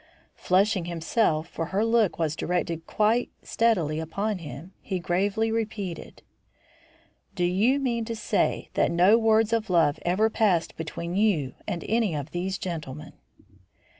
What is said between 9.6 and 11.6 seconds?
love ever passed between you